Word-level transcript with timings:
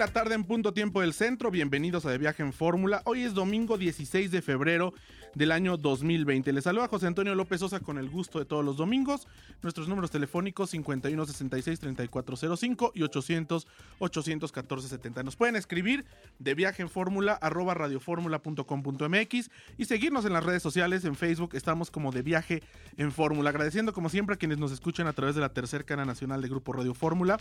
La 0.00 0.08
tarde 0.08 0.34
en 0.34 0.44
punto 0.44 0.72
tiempo 0.72 1.02
del 1.02 1.12
centro, 1.12 1.50
bienvenidos 1.50 2.06
a 2.06 2.10
De 2.10 2.16
Viaje 2.16 2.42
en 2.42 2.54
Fórmula. 2.54 3.02
Hoy 3.04 3.20
es 3.20 3.34
domingo 3.34 3.76
16 3.76 4.30
de 4.30 4.40
febrero 4.40 4.94
del 5.34 5.52
año 5.52 5.76
2020. 5.76 6.54
Les 6.54 6.64
saluda 6.64 6.88
José 6.88 7.06
Antonio 7.06 7.34
López 7.34 7.60
Sosa 7.60 7.80
con 7.80 7.98
el 7.98 8.08
gusto 8.08 8.38
de 8.38 8.46
todos 8.46 8.64
los 8.64 8.78
domingos. 8.78 9.28
Nuestros 9.62 9.88
números 9.88 10.10
telefónicos 10.10 10.72
5166-3405 10.72 12.92
y 12.94 13.00
800-814-70. 14.00 15.22
Nos 15.22 15.36
pueden 15.36 15.56
escribir 15.56 16.06
de 16.38 16.54
viaje 16.54 16.80
en 16.82 16.88
fórmula 16.88 17.34
arroba 17.34 17.74
radioformula.com.mx 17.74 19.50
y 19.76 19.84
seguirnos 19.84 20.24
en 20.24 20.32
las 20.32 20.44
redes 20.44 20.62
sociales. 20.62 21.04
En 21.04 21.14
Facebook 21.14 21.54
estamos 21.54 21.90
como 21.90 22.10
de 22.10 22.22
viaje 22.22 22.62
en 22.96 23.12
fórmula. 23.12 23.50
Agradeciendo 23.50 23.92
como 23.92 24.08
siempre 24.08 24.36
a 24.36 24.38
quienes 24.38 24.56
nos 24.58 24.72
escuchan 24.72 25.06
a 25.06 25.12
través 25.12 25.34
de 25.34 25.42
la 25.42 25.52
tercer 25.52 25.84
canal 25.84 26.06
nacional 26.06 26.40
de 26.40 26.48
Grupo 26.48 26.72
Radio 26.72 26.94
Fórmula. 26.94 27.38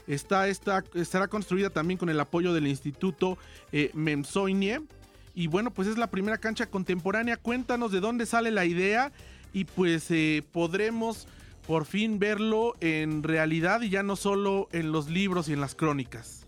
Está, 0.07 0.47
esta, 0.49 0.85
estará 0.95 1.29
construida 1.29 1.71
también 1.71 1.99
con 1.99 2.09
el 2.09 2.21
apoyo 2.21 2.53
del 2.53 2.69
Instituto 2.69 3.37
eh, 3.73 3.91
Memsoinie. 3.95 4.81
Y 5.35 5.47
bueno, 5.47 5.73
pues 5.73 5.89
es 5.89 5.99
la 5.99 6.09
primera 6.09 6.39
cancha 6.39 6.67
contemporánea. 6.67 7.37
Cuéntanos 7.37 7.91
de 7.91 8.01
dónde 8.01 8.27
sale 8.27 8.51
la 8.51 8.65
idea 8.65 9.13
y 9.53 9.65
pues 9.65 10.11
eh, 10.11 10.45
podremos 10.53 11.27
por 11.71 11.85
fin 11.85 12.19
verlo 12.19 12.75
en 12.81 13.23
realidad 13.23 13.83
y 13.83 13.91
ya 13.91 14.03
no 14.03 14.17
solo 14.17 14.67
en 14.73 14.91
los 14.91 15.09
libros 15.09 15.49
y 15.49 15.53
en 15.53 15.61
las 15.61 15.77
crónicas. 15.77 16.45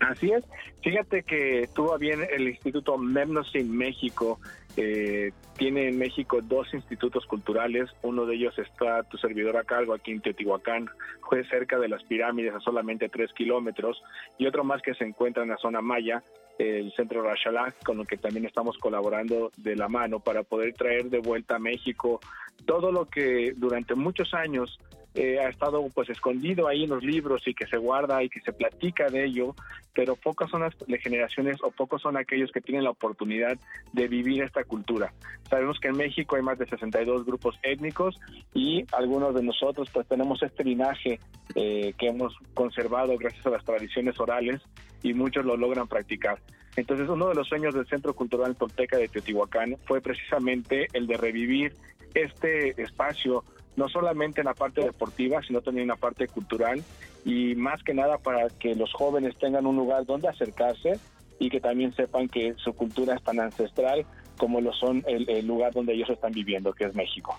Así 0.00 0.32
es. 0.32 0.44
Fíjate 0.82 1.22
que 1.22 1.68
tuvo 1.72 1.96
bien 1.98 2.26
el 2.36 2.48
Instituto 2.48 2.98
Memnosin 2.98 3.70
México. 3.70 4.40
Eh, 4.76 5.30
tiene 5.56 5.86
en 5.86 5.98
México 5.98 6.40
dos 6.42 6.66
institutos 6.74 7.24
culturales. 7.26 7.88
Uno 8.02 8.26
de 8.26 8.34
ellos 8.34 8.58
está 8.58 9.04
tu 9.04 9.18
servidor 9.18 9.56
a 9.56 9.62
cargo 9.62 9.94
aquí 9.94 10.10
en 10.10 10.20
Teotihuacán, 10.20 10.90
fue 11.28 11.46
cerca 11.46 11.78
de 11.78 11.88
las 11.88 12.02
pirámides 12.02 12.54
a 12.54 12.60
solamente 12.60 13.08
tres 13.08 13.32
kilómetros. 13.34 14.02
Y 14.36 14.48
otro 14.48 14.64
más 14.64 14.82
que 14.82 14.94
se 14.94 15.04
encuentra 15.04 15.44
en 15.44 15.50
la 15.50 15.58
zona 15.58 15.80
maya, 15.80 16.24
el 16.58 16.92
Centro 16.96 17.22
Rashalak, 17.22 17.84
con 17.84 18.00
el 18.00 18.06
que 18.08 18.16
también 18.16 18.46
estamos 18.46 18.78
colaborando 18.78 19.52
de 19.58 19.76
la 19.76 19.88
mano 19.88 20.18
para 20.18 20.42
poder 20.42 20.74
traer 20.74 21.04
de 21.04 21.20
vuelta 21.20 21.54
a 21.54 21.60
México 21.60 22.20
todo 22.66 22.92
lo 22.92 23.06
que 23.06 23.52
durante 23.56 23.94
muchos 23.94 24.34
años 24.34 24.78
eh, 25.16 25.38
ha 25.38 25.48
estado 25.48 25.86
pues 25.94 26.10
escondido 26.10 26.66
ahí 26.66 26.84
en 26.84 26.90
los 26.90 27.04
libros 27.04 27.46
y 27.46 27.54
que 27.54 27.66
se 27.66 27.76
guarda 27.76 28.20
y 28.24 28.28
que 28.28 28.40
se 28.40 28.52
platica 28.52 29.06
de 29.06 29.24
ello, 29.24 29.54
pero 29.94 30.16
pocas 30.16 30.50
son 30.50 30.62
las 30.62 30.74
generaciones 31.00 31.58
o 31.62 31.70
pocos 31.70 32.02
son 32.02 32.16
aquellos 32.16 32.50
que 32.50 32.60
tienen 32.60 32.82
la 32.82 32.90
oportunidad 32.90 33.56
de 33.92 34.08
vivir 34.08 34.42
esta 34.42 34.64
cultura. 34.64 35.12
Sabemos 35.48 35.78
que 35.78 35.86
en 35.86 35.98
México 35.98 36.34
hay 36.34 36.42
más 36.42 36.58
de 36.58 36.66
62 36.66 37.24
grupos 37.24 37.56
étnicos 37.62 38.18
y 38.54 38.84
algunos 38.90 39.36
de 39.36 39.44
nosotros 39.44 39.88
pues 39.92 40.08
tenemos 40.08 40.42
este 40.42 40.64
linaje 40.64 41.20
eh, 41.54 41.94
que 41.96 42.08
hemos 42.08 42.36
conservado 42.52 43.16
gracias 43.16 43.46
a 43.46 43.50
las 43.50 43.64
tradiciones 43.64 44.18
orales 44.18 44.62
y 45.04 45.14
muchos 45.14 45.44
lo 45.44 45.56
logran 45.56 45.86
practicar. 45.86 46.40
Entonces 46.76 47.08
uno 47.08 47.28
de 47.28 47.36
los 47.36 47.46
sueños 47.46 47.72
del 47.72 47.86
Centro 47.86 48.14
Cultural 48.14 48.56
Tolteca 48.56 48.96
de 48.96 49.06
Teotihuacán 49.06 49.76
fue 49.84 50.00
precisamente 50.00 50.88
el 50.92 51.06
de 51.06 51.16
revivir 51.16 51.76
este 52.14 52.80
espacio 52.80 53.44
no 53.76 53.88
solamente 53.88 54.40
en 54.40 54.46
la 54.46 54.54
parte 54.54 54.82
deportiva, 54.82 55.42
sino 55.46 55.60
también 55.60 55.82
en 55.82 55.88
la 55.88 55.96
parte 55.96 56.28
cultural 56.28 56.82
y 57.24 57.54
más 57.54 57.82
que 57.82 57.94
nada 57.94 58.18
para 58.18 58.48
que 58.48 58.74
los 58.74 58.92
jóvenes 58.92 59.36
tengan 59.38 59.66
un 59.66 59.76
lugar 59.76 60.06
donde 60.06 60.28
acercarse 60.28 60.98
y 61.38 61.50
que 61.50 61.60
también 61.60 61.94
sepan 61.94 62.28
que 62.28 62.54
su 62.56 62.72
cultura 62.74 63.14
es 63.14 63.22
tan 63.22 63.40
ancestral 63.40 64.06
como 64.36 64.60
lo 64.60 64.72
son 64.72 65.04
el, 65.06 65.46
lugar 65.46 65.72
donde 65.72 65.94
ellos 65.94 66.10
están 66.10 66.32
viviendo, 66.32 66.72
que 66.72 66.84
es 66.84 66.94
México. 66.94 67.38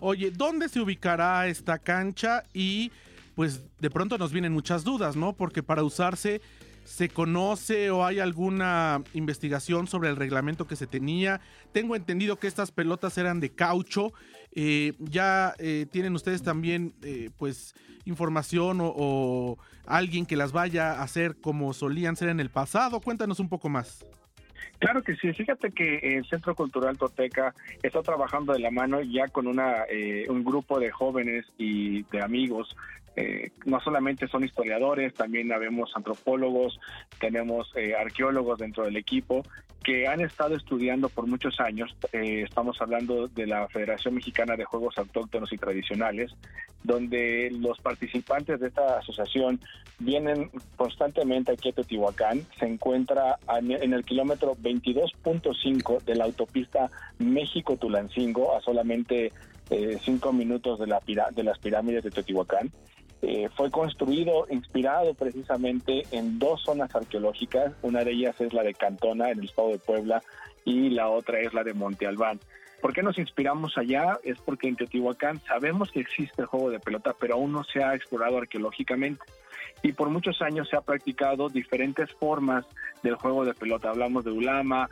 Oye, 0.00 0.30
¿dónde 0.30 0.68
se 0.68 0.80
ubicará 0.80 1.46
esta 1.48 1.78
cancha? 1.78 2.44
Y 2.52 2.92
pues 3.34 3.64
de 3.80 3.90
pronto 3.90 4.18
nos 4.18 4.32
vienen 4.32 4.52
muchas 4.52 4.84
dudas, 4.84 5.16
¿no? 5.16 5.32
Porque 5.32 5.62
para 5.62 5.82
usarse 5.82 6.40
¿Se 6.88 7.10
conoce 7.10 7.90
o 7.90 8.02
hay 8.02 8.18
alguna 8.18 9.02
investigación 9.12 9.86
sobre 9.86 10.08
el 10.08 10.16
reglamento 10.16 10.66
que 10.66 10.74
se 10.74 10.86
tenía? 10.86 11.42
Tengo 11.70 11.94
entendido 11.94 12.38
que 12.38 12.46
estas 12.46 12.72
pelotas 12.72 13.18
eran 13.18 13.40
de 13.40 13.50
caucho. 13.50 14.14
Eh, 14.52 14.94
¿Ya 14.98 15.54
eh, 15.58 15.84
tienen 15.92 16.14
ustedes 16.14 16.42
también 16.42 16.94
eh, 17.02 17.28
pues 17.36 17.74
información 18.06 18.80
o, 18.80 18.94
o, 18.96 19.58
alguien 19.84 20.24
que 20.24 20.36
las 20.36 20.52
vaya 20.52 20.92
a 20.92 21.02
hacer 21.02 21.36
como 21.42 21.74
solían 21.74 22.16
ser 22.16 22.30
en 22.30 22.40
el 22.40 22.50
pasado? 22.50 23.02
Cuéntanos 23.02 23.38
un 23.38 23.50
poco 23.50 23.68
más. 23.68 24.06
Claro 24.78 25.02
que 25.02 25.16
sí, 25.16 25.32
fíjate 25.32 25.72
que 25.72 25.98
el 26.16 26.26
Centro 26.26 26.54
Cultural 26.54 26.96
Toteca 26.96 27.54
está 27.82 28.02
trabajando 28.02 28.52
de 28.52 28.60
la 28.60 28.70
mano 28.70 29.00
ya 29.02 29.28
con 29.28 29.46
una, 29.46 29.84
un 30.28 30.44
grupo 30.44 30.78
de 30.78 30.90
jóvenes 30.90 31.46
y 31.58 32.02
de 32.04 32.22
amigos. 32.22 32.76
Eh, 33.20 33.50
no 33.64 33.80
solamente 33.80 34.28
son 34.28 34.44
historiadores, 34.44 35.12
también 35.12 35.52
habemos 35.52 35.90
antropólogos, 35.96 36.78
tenemos 37.18 37.72
eh, 37.74 37.96
arqueólogos 37.96 38.60
dentro 38.60 38.84
del 38.84 38.96
equipo 38.96 39.42
que 39.88 40.06
han 40.06 40.20
estado 40.20 40.54
estudiando 40.54 41.08
por 41.08 41.26
muchos 41.26 41.58
años. 41.60 41.96
Eh, 42.12 42.42
estamos 42.46 42.76
hablando 42.82 43.26
de 43.28 43.46
la 43.46 43.66
Federación 43.68 44.16
Mexicana 44.16 44.54
de 44.54 44.66
Juegos 44.66 44.98
Autóctonos 44.98 45.50
y 45.50 45.56
Tradicionales, 45.56 46.30
donde 46.84 47.48
los 47.52 47.80
participantes 47.80 48.60
de 48.60 48.68
esta 48.68 48.98
asociación 48.98 49.58
vienen 49.98 50.50
constantemente 50.76 51.52
aquí 51.52 51.70
a 51.70 51.72
Teotihuacán. 51.72 52.44
Se 52.58 52.66
encuentra 52.66 53.38
en 53.48 53.94
el 53.94 54.04
kilómetro 54.04 54.54
22.5 54.56 56.02
de 56.04 56.16
la 56.16 56.24
autopista 56.24 56.90
México-Tulancingo, 57.18 58.58
a 58.58 58.60
solamente 58.60 59.32
cinco 60.02 60.34
minutos 60.34 60.78
de, 60.80 60.86
la, 60.86 61.00
de 61.34 61.42
las 61.44 61.58
pirámides 61.60 62.04
de 62.04 62.10
Teotihuacán. 62.10 62.70
Eh, 63.20 63.48
fue 63.56 63.70
construido 63.70 64.46
inspirado 64.48 65.12
precisamente 65.14 66.04
en 66.12 66.38
dos 66.38 66.62
zonas 66.62 66.94
arqueológicas, 66.94 67.72
una 67.82 68.04
de 68.04 68.12
ellas 68.12 68.40
es 68.40 68.52
la 68.52 68.62
de 68.62 68.74
Cantona 68.74 69.30
en 69.30 69.40
el 69.40 69.46
estado 69.46 69.70
de 69.70 69.78
Puebla 69.78 70.22
y 70.64 70.90
la 70.90 71.08
otra 71.08 71.40
es 71.40 71.52
la 71.52 71.64
de 71.64 71.74
Monte 71.74 72.06
Albán. 72.06 72.38
¿Por 72.80 72.92
qué 72.92 73.02
nos 73.02 73.18
inspiramos 73.18 73.76
allá? 73.76 74.18
Es 74.22 74.38
porque 74.40 74.68
en 74.68 74.76
Teotihuacán 74.76 75.40
sabemos 75.40 75.90
que 75.90 76.00
existe 76.00 76.42
el 76.42 76.46
juego 76.46 76.70
de 76.70 76.78
pelota, 76.78 77.14
pero 77.18 77.34
aún 77.34 77.52
no 77.52 77.64
se 77.64 77.82
ha 77.82 77.94
explorado 77.94 78.38
arqueológicamente 78.38 79.22
y 79.82 79.92
por 79.92 80.10
muchos 80.10 80.40
años 80.42 80.68
se 80.68 80.76
ha 80.76 80.80
practicado 80.80 81.48
diferentes 81.48 82.12
formas 82.14 82.64
del 83.02 83.14
juego 83.14 83.44
de 83.44 83.54
pelota. 83.54 83.90
Hablamos 83.90 84.24
de 84.24 84.32
ulama, 84.32 84.88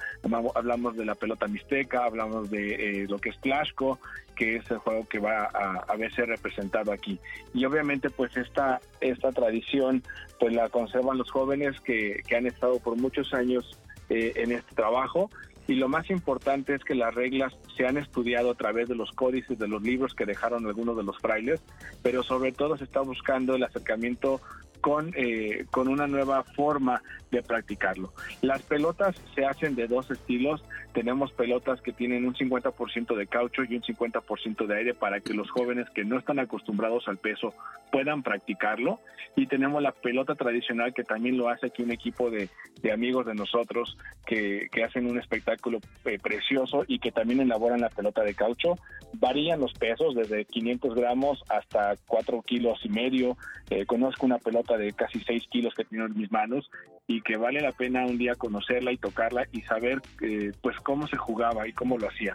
hablamos 0.54 0.96
de 0.96 1.04
la 1.04 1.14
pelota 1.14 1.48
mixteca, 1.48 2.04
hablamos 2.04 2.50
de 2.50 3.02
eh, 3.02 3.06
lo 3.08 3.18
que 3.18 3.30
es 3.30 3.40
Tlaxco, 3.40 3.98
que 4.36 4.56
es 4.56 4.70
el 4.70 4.78
juego 4.78 5.06
que 5.08 5.18
va 5.18 5.44
a, 5.52 5.84
a 5.88 5.96
verse 5.96 6.24
representado 6.24 6.92
aquí. 6.92 7.18
Y 7.52 7.64
obviamente 7.64 8.10
pues 8.10 8.36
esta, 8.36 8.80
esta 9.00 9.32
tradición 9.32 10.02
pues 10.38 10.54
la 10.54 10.68
conservan 10.68 11.18
los 11.18 11.30
jóvenes 11.30 11.80
que, 11.80 12.22
que 12.26 12.36
han 12.36 12.46
estado 12.46 12.78
por 12.78 12.96
muchos 12.96 13.32
años 13.34 13.78
eh, 14.08 14.32
en 14.36 14.52
este 14.52 14.74
trabajo 14.74 15.30
y 15.68 15.74
lo 15.74 15.88
más 15.88 16.10
importante 16.10 16.74
es 16.74 16.84
que 16.84 16.94
las 16.94 17.14
reglas 17.14 17.56
se 17.76 17.86
han 17.86 17.96
estudiado 17.96 18.50
a 18.50 18.54
través 18.54 18.88
de 18.88 18.94
los 18.94 19.10
códices 19.12 19.58
de 19.58 19.68
los 19.68 19.82
libros 19.82 20.14
que 20.14 20.24
dejaron 20.24 20.66
algunos 20.66 20.96
de 20.96 21.02
los 21.02 21.18
frailes, 21.18 21.60
pero 22.02 22.22
sobre 22.22 22.52
todo 22.52 22.76
se 22.76 22.84
está 22.84 23.00
buscando 23.00 23.54
el 23.54 23.64
acercamiento 23.64 24.40
con, 24.86 25.12
eh, 25.16 25.66
con 25.72 25.88
una 25.88 26.06
nueva 26.06 26.44
forma 26.44 27.02
de 27.32 27.42
practicarlo. 27.42 28.12
Las 28.40 28.62
pelotas 28.62 29.16
se 29.34 29.44
hacen 29.44 29.74
de 29.74 29.88
dos 29.88 30.08
estilos. 30.12 30.62
Tenemos 30.92 31.32
pelotas 31.32 31.80
que 31.82 31.92
tienen 31.92 32.24
un 32.24 32.34
50% 32.34 33.16
de 33.16 33.26
caucho 33.26 33.64
y 33.64 33.74
un 33.74 33.82
50% 33.82 34.64
de 34.64 34.76
aire 34.76 34.94
para 34.94 35.18
que 35.18 35.34
los 35.34 35.50
jóvenes 35.50 35.90
que 35.90 36.04
no 36.04 36.16
están 36.16 36.38
acostumbrados 36.38 37.08
al 37.08 37.16
peso 37.16 37.52
puedan 37.90 38.22
practicarlo. 38.22 39.00
Y 39.34 39.48
tenemos 39.48 39.82
la 39.82 39.92
pelota 39.92 40.34
tradicional 40.34 40.94
que 40.94 41.02
también 41.02 41.36
lo 41.36 41.48
hace 41.48 41.66
aquí 41.66 41.82
un 41.82 41.90
equipo 41.90 42.30
de, 42.30 42.48
amigos 42.90 43.26
de 43.26 43.34
nosotros 43.34 43.98
que, 44.24 44.68
hacen 44.86 45.06
un 45.06 45.18
espectáculo 45.18 45.80
eh, 46.04 46.18
precioso 46.22 46.84
y 46.86 47.00
que 47.00 47.10
también 47.10 47.40
elaboran 47.40 47.80
la 47.80 47.90
pelota 47.90 48.22
de 48.22 48.34
caucho. 48.34 48.78
Varían 49.14 49.58
los 49.58 49.72
pesos 49.74 50.14
desde 50.14 50.44
500 50.44 50.94
gramos 50.94 51.42
hasta 51.48 51.96
4 52.06 52.40
kilos 52.42 52.78
y 52.84 52.88
medio. 52.88 53.36
Eh, 53.68 53.84
conozco 53.84 54.24
una 54.24 54.38
pelota 54.38 54.75
de 54.76 54.92
casi 54.92 55.20
6 55.20 55.44
kilos 55.50 55.74
que 55.74 55.84
tengo 55.84 56.06
en 56.06 56.16
mis 56.16 56.30
manos 56.30 56.70
y 57.06 57.22
que 57.22 57.36
vale 57.36 57.60
la 57.60 57.72
pena 57.72 58.04
un 58.04 58.18
día 58.18 58.34
conocerla 58.34 58.92
y 58.92 58.98
tocarla 58.98 59.46
y 59.52 59.62
saber 59.62 60.02
eh, 60.22 60.52
pues 60.60 60.76
cómo 60.80 61.06
se 61.06 61.16
jugaba 61.16 61.68
y 61.68 61.72
cómo 61.72 61.98
lo 61.98 62.08
hacía. 62.08 62.34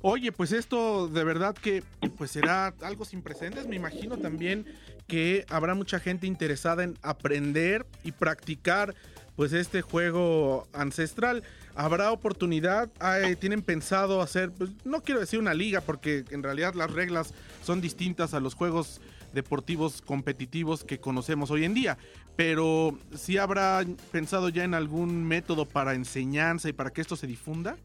Oye, 0.00 0.30
pues 0.30 0.52
esto 0.52 1.08
de 1.08 1.24
verdad 1.24 1.56
que 1.56 1.82
pues 2.16 2.30
será 2.30 2.72
algo 2.82 3.04
sin 3.04 3.20
precedentes. 3.20 3.66
Me 3.66 3.76
imagino 3.76 4.16
también 4.16 4.64
que 5.08 5.44
habrá 5.50 5.74
mucha 5.74 5.98
gente 5.98 6.26
interesada 6.26 6.84
en 6.84 6.96
aprender 7.02 7.84
y 8.04 8.12
practicar 8.12 8.94
pues 9.38 9.52
este 9.52 9.82
juego 9.82 10.66
ancestral. 10.72 11.44
Habrá 11.76 12.10
oportunidad, 12.10 12.90
tienen 13.38 13.62
pensado 13.62 14.20
hacer, 14.20 14.50
pues 14.50 14.70
no 14.84 15.00
quiero 15.04 15.20
decir 15.20 15.38
una 15.38 15.54
liga 15.54 15.80
porque 15.80 16.24
en 16.30 16.42
realidad 16.42 16.74
las 16.74 16.90
reglas 16.90 17.32
son 17.62 17.80
distintas 17.80 18.34
a 18.34 18.40
los 18.40 18.54
juegos 18.54 19.00
deportivos 19.32 20.02
competitivos 20.02 20.82
que 20.82 20.98
conocemos 20.98 21.52
hoy 21.52 21.62
en 21.62 21.72
día. 21.72 21.98
Pero 22.34 22.98
si 23.14 23.38
habrá 23.38 23.84
pensado 24.10 24.48
ya 24.48 24.64
en 24.64 24.74
algún 24.74 25.24
método 25.24 25.66
para 25.66 25.94
enseñanza 25.94 26.68
y 26.68 26.72
para 26.72 26.90
que 26.90 27.00
esto 27.00 27.14
se 27.14 27.28
difunda. 27.28 27.76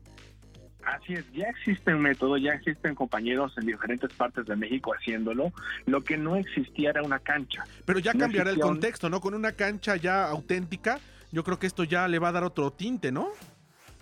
Así 0.84 1.14
es, 1.14 1.32
ya 1.34 1.46
existe 1.50 1.94
un 1.94 2.02
método, 2.02 2.38
ya 2.38 2.54
existen 2.54 2.96
compañeros 2.96 3.54
en 3.60 3.68
diferentes 3.68 4.12
partes 4.14 4.48
de 4.48 4.56
México 4.56 4.92
haciéndolo. 5.00 5.54
Lo 5.86 6.04
que 6.04 6.18
no 6.18 6.36
existía 6.36 6.90
era 6.90 7.04
una 7.04 7.20
cancha. 7.20 7.64
Pero 7.86 8.00
ya 8.00 8.14
cambiará 8.14 8.50
el 8.50 8.60
contexto, 8.60 9.08
¿no? 9.08 9.22
Con 9.22 9.36
una 9.36 9.52
cancha 9.52 9.98
ya 9.98 10.28
auténtica, 10.28 11.00
yo 11.34 11.44
creo 11.44 11.58
que 11.58 11.66
esto 11.66 11.84
ya 11.84 12.08
le 12.08 12.20
va 12.20 12.30
a 12.30 12.32
dar 12.32 12.44
otro 12.44 12.72
tinte, 12.72 13.12
¿no? 13.12 13.30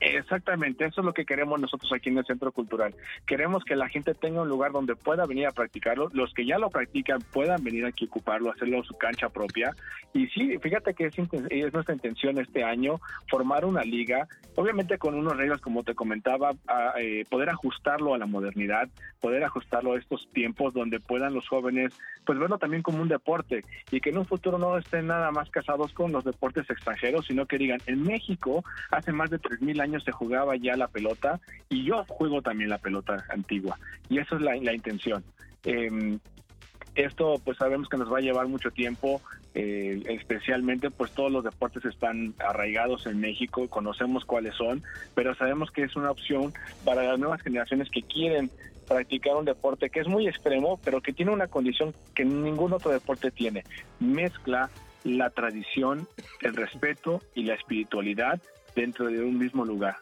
Exactamente, 0.02 0.86
eso 0.86 1.02
es 1.02 1.06
lo 1.06 1.14
que 1.14 1.26
queremos 1.26 1.62
nosotros 1.62 1.94
aquí 1.94 2.10
en 2.10 2.18
el 2.18 2.26
Centro 2.26 2.52
Cultural. 2.52 2.96
Queremos 3.28 3.64
que 3.64 3.76
la 3.76 3.88
gente 3.88 4.16
tenga 4.16 4.42
un 4.42 4.50
lugar 4.50 4.72
donde 4.72 4.96
pueda 4.96 5.28
venir 5.28 5.46
a 5.46 5.52
practicarlo, 5.52 6.10
los 6.14 6.34
que 6.34 6.44
ya 6.44 6.58
lo 6.58 6.72
practican 6.72 7.22
puedan 7.32 7.64
venir 7.64 7.86
aquí 7.86 8.06
a 8.06 8.08
ocuparlo, 8.08 8.52
hacerlo 8.52 8.84
su 8.84 8.98
cancha 8.98 9.30
propia. 9.30 9.76
Y 10.12 10.26
sí, 10.30 10.58
fíjate 10.58 10.96
que 10.96 11.06
es, 11.06 11.14
es 11.52 11.74
nuestra 11.74 11.94
intención 11.94 12.40
este 12.40 12.64
año 12.64 13.00
formar 13.30 13.64
una 13.64 13.84
liga, 13.84 14.28
obviamente 14.56 14.98
con 14.98 15.14
unas 15.14 15.38
reglas, 15.38 15.62
como 15.62 15.84
te 15.84 15.94
comentaba, 15.94 16.54
a, 16.68 16.94
eh, 17.00 17.24
poder 17.30 17.52
ajustarlo 17.52 18.16
a 18.16 18.18
la 18.18 18.26
modernidad, 18.26 18.90
poder 19.20 19.44
ajustarlo 19.44 19.94
a 19.94 20.00
estos 20.00 20.28
tiempos 20.34 20.74
donde 20.74 21.00
puedan 21.00 21.36
los 21.36 21.48
jóvenes 21.48 21.94
pues 22.26 22.40
verlo 22.40 22.58
también 22.58 22.82
como 22.82 23.02
un 23.02 23.08
deporte 23.08 23.64
y 23.92 24.00
que 24.00 24.10
en 24.10 24.18
un 24.18 24.26
futuro 24.26 24.58
no 24.58 24.78
estén 24.78 25.08
nada 25.08 25.32
más 25.32 25.50
casados 25.52 25.94
con 25.94 26.12
los 26.12 26.24
deportes 26.24 26.70
extranjeros, 26.70 27.28
sino 27.28 27.46
que 27.46 27.60
digan, 27.60 27.80
en 27.86 28.04
México 28.04 28.64
hace 28.90 29.12
más 29.12 29.30
de 29.30 29.40
3.000 29.40 29.82
años 29.82 29.91
se 30.00 30.12
jugaba 30.12 30.56
ya 30.56 30.76
la 30.76 30.88
pelota 30.88 31.40
y 31.70 31.84
yo 31.84 32.06
juego 32.06 32.42
también 32.42 32.70
la 32.70 32.78
pelota 32.78 33.26
antigua. 33.30 33.78
Y 34.10 34.20
esa 34.20 34.36
es 34.36 34.42
la, 34.42 34.56
la 34.56 34.74
intención. 34.74 35.24
Em, 35.64 36.20
esto 36.96 37.40
pues 37.44 37.58
sabemos 37.58 37.88
que 37.88 37.98
nos 37.98 38.12
va 38.12 38.18
a 38.18 38.22
llevar 38.22 38.48
mucho 38.48 38.72
tiempo, 38.72 39.22
eh, 39.54 40.02
especialmente 40.10 40.92
pues 40.92 41.12
todos 41.12 41.32
los 41.32 41.44
deportes 41.44 41.86
están 41.86 42.34
arraigados 42.40 43.06
en 43.06 43.20
México, 43.20 43.70
conocemos 43.70 44.26
cuáles 44.26 44.56
son, 44.56 44.84
pero 45.16 45.34
sabemos 45.36 45.72
que 45.72 45.84
es 45.84 45.96
una 45.96 46.12
opción 46.12 46.54
para 46.84 47.04
las 47.04 47.20
nuevas 47.20 47.42
generaciones 47.42 47.90
que 47.90 48.02
quieren 48.02 48.50
practicar 48.88 49.36
un 49.36 49.46
deporte 49.46 49.90
que 49.90 50.02
es 50.02 50.08
muy 50.08 50.28
extremo, 50.28 50.80
pero 50.84 51.02
que 51.02 51.14
tiene 51.14 51.32
una 51.32 51.48
condición 51.48 51.94
que 52.14 52.26
ningún 52.26 52.74
otro 52.74 52.92
deporte 52.92 53.32
tiene. 53.32 53.64
Mezcla 54.00 54.70
la 55.04 55.30
tradición, 55.30 56.08
el 56.42 56.56
respeto 56.56 57.22
y 57.34 57.44
la 57.44 57.56
espiritualidad 57.56 58.42
dentro 58.76 59.08
de 59.08 59.22
un 59.22 59.38
mismo 59.38 59.66
lugar. 59.66 59.98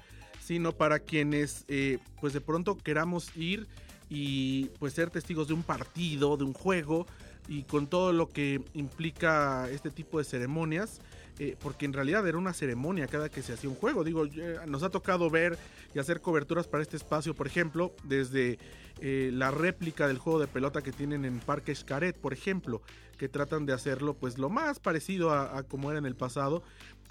sino 0.50 0.72
para 0.72 0.98
quienes 0.98 1.63
eh, 1.68 2.00
pues 2.20 2.34
de 2.34 2.41
pronto 2.41 2.75
queramos 2.75 3.29
ir 3.38 3.68
y 4.10 4.70
pues 4.79 4.94
ser 4.94 5.12
testigos 5.12 5.48
de 5.48 5.53
un 5.53 5.62
partido, 5.62 6.38
de 6.38 6.44
un 6.44 6.53
juego 6.53 7.06
y 7.48 7.65
con 7.65 7.86
todo 7.86 8.13
lo 8.13 8.29
que 8.29 8.60
implica 8.74 9.70
este 9.70 9.91
tipo 9.91 10.18
de 10.18 10.24
ceremonias. 10.24 11.01
Eh, 11.38 11.56
porque 11.62 11.86
en 11.86 11.94
realidad 11.94 12.27
era 12.27 12.38
una 12.38 12.51
ceremonia 12.51 13.08
cada 13.08 13.29
que 13.29 13.44
se 13.44 13.53
hacía 13.53 13.70
un 13.70 13.75
juego. 13.75 14.03
Digo, 14.03 14.25
nos 14.68 14.82
ha 14.82 14.89
tocado 14.89 15.29
ver 15.29 15.58
y 15.94 16.00
hacer 16.00 16.20
coberturas 16.20 16.68
para 16.68 16.82
este 16.82 16.98
espacio, 16.98 17.36
por 17.36 17.46
ejemplo, 17.46 17.94
desde 18.03 18.58
eh, 19.00 19.29
la 19.32 19.51
réplica 19.51 20.08
del 20.08 20.18
juego 20.18 20.39
de 20.39 20.48
pelota 20.48 20.82
que 20.82 20.91
tienen 20.91 21.24
en 21.25 21.39
Parque 21.39 21.74
Xcaret, 21.74 22.18
por 22.18 22.34
ejemplo, 22.34 22.82
que 23.18 23.29
tratan 23.29 23.65
de 23.65 23.74
hacerlo 23.74 24.15
pues 24.15 24.38
lo 24.38 24.50
más 24.50 24.79
parecido 24.79 25.32
a, 25.32 25.63
como 25.63 25.91
era 25.91 26.00
en 26.00 26.06
el 26.06 26.15
pasado. 26.15 26.63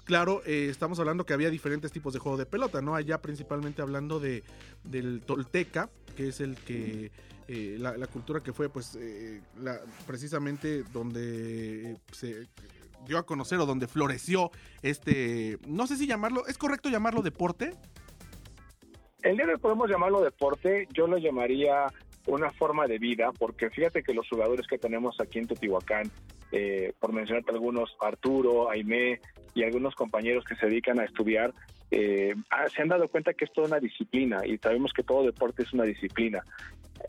Claro, 0.09 0.41
eh, 0.47 0.69
estamos 0.71 0.99
hablando 0.99 1.23
que 1.23 1.33
había 1.33 1.51
diferentes 1.51 1.91
tipos 1.91 2.13
de 2.13 2.17
juego 2.17 2.35
de 2.35 2.47
pelota, 2.47 2.81
¿no? 2.81 2.95
Allá 2.95 3.21
principalmente 3.21 3.83
hablando 3.83 4.19
de, 4.19 4.43
del 4.83 5.21
tolteca, 5.21 5.91
que 6.17 6.29
es 6.29 6.39
el 6.41 6.55
que... 6.55 7.11
la, 7.77 8.07
cultura 8.07 8.41
que 8.41 8.51
fue 8.51 8.69
pues 8.69 8.97
precisamente 10.07 10.81
donde 10.91 11.95
se 12.11 12.47
dio 13.05 13.19
a 13.19 13.23
conocer 13.23 13.59
o 13.59 13.67
donde 13.67 13.87
floreció 13.87 14.49
este, 14.81 15.59
no 15.67 15.85
sé 15.85 15.95
si 15.95 16.07
llamarlo, 16.07 16.47
¿es 16.47 16.57
correcto 16.57 16.89
llamarlo 16.89 17.21
deporte? 17.21 17.75
El 19.21 19.37
día 19.37 19.45
de 19.45 19.59
podemos 19.59 19.91
llamarlo 19.91 20.21
deporte, 20.21 20.87
yo 20.91 21.05
lo 21.05 21.19
llamaría 21.19 21.85
una 22.25 22.49
forma 22.49 22.87
de 22.87 22.97
vida, 22.97 23.31
porque 23.37 23.69
fíjate 23.69 24.01
que 24.01 24.15
los 24.15 24.27
jugadores 24.27 24.65
que 24.65 24.79
tenemos 24.79 25.19
aquí 25.19 25.37
en 25.37 25.45
Teotihuacán, 25.45 26.11
eh, 26.51 26.93
por 26.99 27.13
mencionarte 27.13 27.51
algunos, 27.51 27.95
Arturo, 27.99 28.69
Aimé 28.69 29.19
y 29.53 29.63
algunos 29.63 29.95
compañeros 29.95 30.45
que 30.45 30.55
se 30.55 30.67
dedican 30.67 30.99
a 30.99 31.05
estudiar, 31.05 31.53
eh, 31.91 32.35
ah, 32.51 32.67
se 32.69 32.81
han 32.81 32.87
dado 32.87 33.07
cuenta 33.07 33.33
que 33.33 33.45
es 33.45 33.51
toda 33.51 33.67
una 33.67 33.79
disciplina 33.79 34.45
y 34.45 34.57
sabemos 34.57 34.93
que 34.93 35.03
todo 35.03 35.23
deporte 35.23 35.63
es 35.63 35.73
una 35.73 35.83
disciplina. 35.83 36.43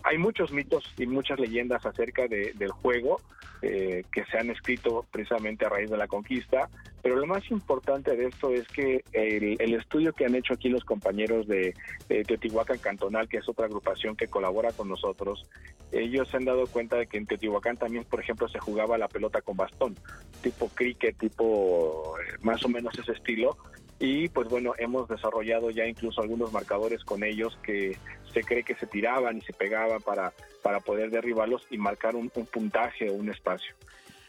Hay 0.03 0.19
muchos 0.19 0.53
mitos 0.53 0.85
y 0.99 1.07
muchas 1.07 1.39
leyendas 1.39 1.85
acerca 1.85 2.27
del 2.29 2.71
juego 2.71 3.21
eh, 3.63 4.05
que 4.11 4.25
se 4.25 4.39
han 4.39 4.51
escrito 4.51 5.05
precisamente 5.11 5.67
a 5.67 5.69
raíz 5.69 5.91
de 5.91 5.97
la 5.99 6.09
conquista, 6.09 6.71
pero 7.03 7.17
lo 7.17 7.27
más 7.27 7.51
importante 7.51 8.17
de 8.17 8.27
esto 8.27 8.55
es 8.55 8.67
que 8.69 9.05
el, 9.13 9.75
estudio 9.75 10.13
que 10.13 10.25
han 10.25 10.35
hecho 10.35 10.55
aquí 10.55 10.69
los 10.69 10.85
compañeros 10.85 11.47
de, 11.47 11.75
Teotihuacán 12.09 12.79
Cantonal, 12.79 13.29
que 13.29 13.39
es 13.39 13.49
otra 13.49 13.67
agrupación 13.67 14.17
que 14.17 14.29
colabora 14.29 14.73
con 14.73 14.89
nosotros, 14.89 15.47
ellos 15.93 16.29
se 16.29 16.39
han 16.39 16.45
dado 16.45 16.67
cuenta 16.67 16.97
de 16.97 17.07
que 17.07 17.19
en 17.19 17.27
Teotihuacán 17.27 17.77
también, 17.77 18.05
por 18.05 18.21
ejemplo, 18.21 18.49
se 18.49 18.59
jugaba 18.59 18.97
la 18.97 19.09
pelota 19.09 19.43
con 19.43 19.57
bastón, 19.57 19.97
tipo 20.43 20.69
cricket, 20.69 21.19
tipo 21.19 22.15
eh, 22.19 22.39
más 22.43 22.65
o 22.65 22.69
menos 22.69 22.99
ese 22.99 23.13
estilo, 23.13 23.57
y 24.01 24.31
pues 24.31 24.49
bueno, 24.49 24.73
hemos 24.79 25.07
desarrollado 25.09 25.71
ya 25.71 25.87
incluso 25.87 26.23
algunos 26.23 26.51
marcadores 26.53 27.05
con 27.05 27.23
ellos 27.23 27.57
que 27.63 27.99
se 28.33 28.43
cree 28.43 28.63
que 28.63 28.75
se 28.77 28.87
tiraban 28.87 29.37
y 29.37 29.43
se 29.43 29.53
pegaban 29.53 30.01
para, 30.01 30.33
para 30.63 30.81
poder 30.81 31.11
derribarlos 31.11 31.67
y 31.71 31.77
marcar 31.77 32.17
un, 32.17 32.31
puntaje 32.31 33.11
o 33.11 33.13
un 33.13 33.29
espacio. 33.29 33.75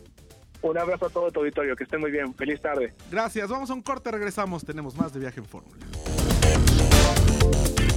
Un 0.63 0.79
abrazo 0.79 1.07
a 1.07 1.11
todo 1.11 1.33
tu 1.33 1.41
auditorio, 1.41 1.75
que 1.75 1.83
estén 1.85 2.01
muy 2.01 2.13
bien. 2.13 2.33
Feliz 2.35 2.61
tarde. 2.61 2.95
Gracias, 3.11 3.51
vamos 3.51 3.71
a 3.71 3.75
un 3.75 3.83
corte, 3.83 4.13
regresamos. 4.13 4.65
Tenemos 4.65 4.97
más 4.97 5.13
de 5.13 5.21
Viaje 5.21 5.41
en 5.41 5.47
Fórmula. 5.47 5.85
Bye. 7.51 7.92